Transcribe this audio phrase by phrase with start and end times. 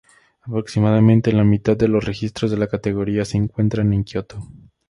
[0.41, 4.39] Aproximadamente la mitad de los registros de la categoría se encuentran en Kioto.